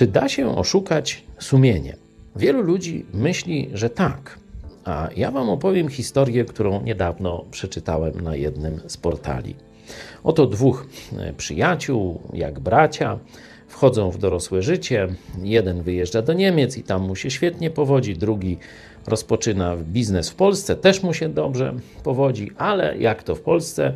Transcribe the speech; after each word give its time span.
Czy 0.00 0.06
da 0.06 0.28
się 0.28 0.56
oszukać 0.56 1.24
sumienie? 1.38 1.96
Wielu 2.36 2.62
ludzi 2.62 3.06
myśli, 3.14 3.70
że 3.74 3.90
tak. 3.90 4.38
A 4.84 5.08
ja 5.16 5.30
Wam 5.30 5.48
opowiem 5.48 5.88
historię, 5.88 6.44
którą 6.44 6.82
niedawno 6.82 7.44
przeczytałem 7.50 8.20
na 8.20 8.36
jednym 8.36 8.80
z 8.86 8.96
portali. 8.96 9.54
Oto 10.24 10.46
dwóch 10.46 10.86
e, 11.18 11.32
przyjaciół, 11.32 12.20
jak 12.32 12.60
bracia, 12.60 13.18
wchodzą 13.68 14.10
w 14.10 14.18
dorosłe 14.18 14.62
życie. 14.62 15.08
Jeden 15.42 15.82
wyjeżdża 15.82 16.22
do 16.22 16.32
Niemiec 16.32 16.76
i 16.76 16.82
tam 16.82 17.02
mu 17.02 17.16
się 17.16 17.30
świetnie 17.30 17.70
powodzi, 17.70 18.16
drugi 18.16 18.58
rozpoczyna 19.06 19.76
biznes 19.76 20.30
w 20.30 20.34
Polsce, 20.34 20.76
też 20.76 21.02
mu 21.02 21.14
się 21.14 21.28
dobrze 21.28 21.74
powodzi, 22.02 22.50
ale 22.56 22.98
jak 22.98 23.22
to 23.22 23.34
w 23.34 23.40
Polsce, 23.40 23.92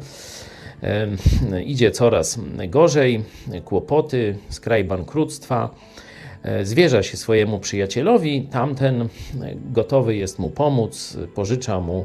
idzie 1.64 1.90
coraz 1.90 2.38
gorzej, 2.68 3.22
kłopoty, 3.64 4.36
skraj 4.48 4.84
bankructwa. 4.84 5.74
E, 6.42 6.64
zwierza 6.64 7.02
się 7.02 7.16
swojemu 7.16 7.58
przyjacielowi, 7.58 8.42
tamten 8.42 9.08
gotowy 9.72 10.16
jest 10.16 10.38
mu 10.38 10.50
pomóc, 10.50 11.18
pożycza 11.34 11.80
mu, 11.80 12.04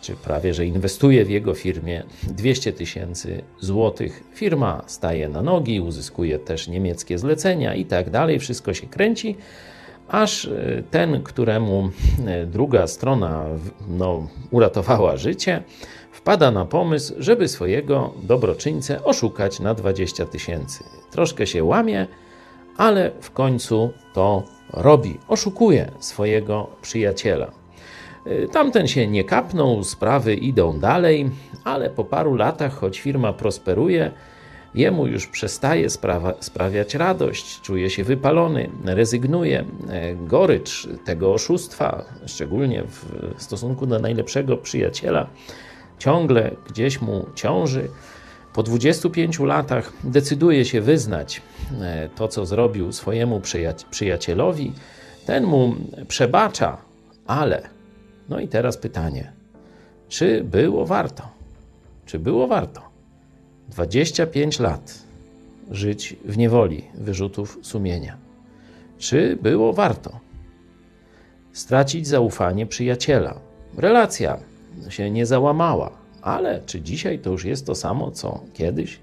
czy 0.00 0.14
prawie 0.14 0.54
że 0.54 0.66
inwestuje 0.66 1.24
w 1.24 1.30
jego 1.30 1.54
firmie 1.54 2.02
200 2.22 2.72
tysięcy 2.72 3.42
złotych. 3.60 4.24
Firma 4.34 4.82
staje 4.86 5.28
na 5.28 5.42
nogi, 5.42 5.80
uzyskuje 5.80 6.38
też 6.38 6.68
niemieckie 6.68 7.18
zlecenia 7.18 7.74
i 7.74 7.84
tak 7.84 8.10
dalej, 8.10 8.38
wszystko 8.38 8.74
się 8.74 8.86
kręci 8.86 9.36
aż 10.08 10.44
e, 10.44 10.82
ten, 10.90 11.22
któremu 11.22 11.90
e, 12.26 12.46
druga 12.46 12.86
strona 12.86 13.44
no, 13.88 14.26
uratowała 14.50 15.16
życie, 15.16 15.62
wpada 16.12 16.50
na 16.50 16.64
pomysł, 16.64 17.14
żeby 17.18 17.48
swojego 17.48 18.14
dobroczyńcę 18.22 19.04
oszukać 19.04 19.60
na 19.60 19.74
20 19.74 20.26
tysięcy. 20.26 20.84
Troszkę 21.10 21.46
się 21.46 21.64
łamie, 21.64 22.06
ale 22.76 23.10
w 23.20 23.30
końcu 23.30 23.92
to 24.14 24.42
robi. 24.72 25.18
Oszukuje 25.28 25.90
swojego 25.98 26.66
przyjaciela. 26.82 27.50
E, 28.26 28.48
tamten 28.48 28.88
się 28.88 29.06
nie 29.06 29.24
kapnął, 29.24 29.84
sprawy 29.84 30.34
idą 30.34 30.78
dalej, 30.80 31.30
ale 31.64 31.90
po 31.90 32.04
paru 32.04 32.34
latach, 32.34 32.74
choć 32.74 33.00
firma 33.00 33.32
prosperuje, 33.32 34.12
Jemu 34.74 35.06
już 35.06 35.26
przestaje 35.26 35.90
sprawa, 35.90 36.34
sprawiać 36.40 36.94
radość, 36.94 37.60
czuje 37.60 37.90
się 37.90 38.04
wypalony, 38.04 38.70
rezygnuje. 38.84 39.64
E, 39.90 40.14
gorycz 40.14 40.88
tego 41.04 41.32
oszustwa, 41.32 42.04
szczególnie 42.26 42.84
w 42.84 43.42
stosunku 43.42 43.86
do 43.86 43.98
najlepszego 43.98 44.56
przyjaciela, 44.56 45.26
ciągle 45.98 46.50
gdzieś 46.68 47.00
mu 47.00 47.26
ciąży. 47.34 47.88
Po 48.54 48.62
25 48.62 49.40
latach 49.40 49.92
decyduje 50.04 50.64
się 50.64 50.80
wyznać 50.80 51.42
e, 51.80 52.08
to, 52.16 52.28
co 52.28 52.46
zrobił 52.46 52.92
swojemu 52.92 53.42
przyjacielowi. 53.90 54.72
Ten 55.26 55.44
mu 55.44 55.74
przebacza, 56.08 56.78
ale. 57.26 57.62
No 58.28 58.40
i 58.40 58.48
teraz 58.48 58.76
pytanie: 58.76 59.32
czy 60.08 60.44
było 60.44 60.86
warto? 60.86 61.28
Czy 62.06 62.18
było 62.18 62.46
warto? 62.46 62.87
25 63.68 64.60
lat 64.60 64.98
żyć 65.70 66.16
w 66.24 66.38
niewoli 66.38 66.84
wyrzutów 66.94 67.58
sumienia. 67.62 68.16
Czy 68.98 69.38
było 69.42 69.72
warto? 69.72 70.20
Stracić 71.52 72.06
zaufanie 72.06 72.66
przyjaciela. 72.66 73.40
Relacja 73.76 74.38
się 74.88 75.10
nie 75.10 75.26
załamała, 75.26 75.90
ale 76.22 76.62
czy 76.66 76.80
dzisiaj 76.80 77.18
to 77.18 77.30
już 77.30 77.44
jest 77.44 77.66
to 77.66 77.74
samo 77.74 78.10
co 78.10 78.40
kiedyś? 78.54 79.00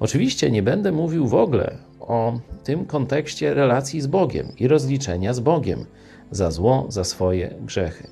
Oczywiście 0.00 0.50
nie 0.50 0.62
będę 0.62 0.92
mówił 0.92 1.26
w 1.26 1.34
ogóle 1.34 1.78
o 2.00 2.38
tym 2.64 2.84
kontekście 2.84 3.54
relacji 3.54 4.00
z 4.00 4.06
Bogiem 4.06 4.52
i 4.58 4.68
rozliczenia 4.68 5.34
z 5.34 5.40
Bogiem 5.40 5.84
za 6.30 6.50
zło, 6.50 6.86
za 6.88 7.04
swoje 7.04 7.54
grzechy. 7.60 8.08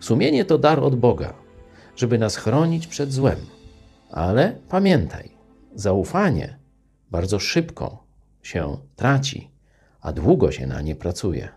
Sumienie 0.00 0.44
to 0.44 0.58
dar 0.58 0.80
od 0.80 0.96
Boga, 0.96 1.34
żeby 1.96 2.18
nas 2.18 2.36
chronić 2.36 2.86
przed 2.86 3.12
złem 3.12 3.53
ale 4.14 4.56
pamiętaj, 4.68 5.30
zaufanie 5.74 6.58
bardzo 7.10 7.38
szybko 7.38 8.04
się 8.42 8.76
traci, 8.96 9.50
a 10.00 10.12
długo 10.12 10.52
się 10.52 10.66
na 10.66 10.80
nie 10.80 10.96
pracuje. 10.96 11.48